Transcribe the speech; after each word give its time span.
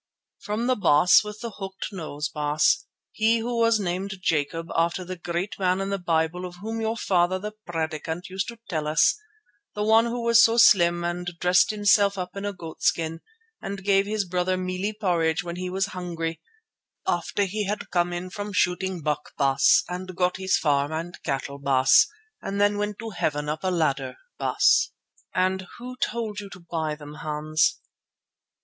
"From 0.39 0.65
the 0.65 0.75
baas 0.75 1.23
with 1.23 1.41
the 1.41 1.51
hooked 1.59 1.89
nose, 1.91 2.27
Baas. 2.27 2.85
He 3.11 3.37
who 3.37 3.59
was 3.59 3.79
named 3.79 4.15
Jacob, 4.19 4.71
after 4.75 5.05
the 5.05 5.15
great 5.15 5.59
man 5.59 5.79
in 5.79 5.91
the 5.91 5.99
Bible 5.99 6.43
of 6.43 6.55
whom 6.55 6.81
your 6.81 6.97
father, 6.97 7.37
the 7.37 7.51
Predikant, 7.67 8.27
used 8.27 8.47
to 8.47 8.57
tell 8.67 8.87
us, 8.87 9.15
that 9.75 9.83
one 9.83 10.05
who 10.07 10.23
was 10.23 10.43
so 10.43 10.57
slim 10.57 11.03
and 11.03 11.29
dressed 11.39 11.69
himself 11.69 12.17
up 12.17 12.35
in 12.35 12.45
a 12.45 12.51
goatskin 12.51 13.21
and 13.61 13.83
gave 13.83 14.07
his 14.07 14.25
brother 14.25 14.57
mealie 14.57 14.97
porridge 14.99 15.43
when 15.43 15.57
he 15.57 15.69
was 15.69 15.85
hungry, 15.93 16.41
after 17.05 17.43
he 17.43 17.65
had 17.65 17.91
come 17.91 18.11
in 18.11 18.31
from 18.31 18.51
shooting 18.51 19.03
buck, 19.03 19.33
Baas, 19.37 19.83
and 19.87 20.15
got 20.15 20.37
his 20.37 20.57
farm 20.57 20.91
and 20.91 21.21
cattle, 21.21 21.59
Baas, 21.59 22.07
and 22.41 22.59
then 22.59 22.79
went 22.79 22.97
to 22.97 23.11
Heaven 23.11 23.47
up 23.47 23.59
a 23.63 23.69
ladder, 23.69 24.15
Baas." 24.39 24.93
"And 25.35 25.67
who 25.77 25.95
told 25.97 26.39
you 26.39 26.49
to 26.49 26.59
buy 26.59 26.95
them, 26.95 27.17
Hans?" 27.21 27.79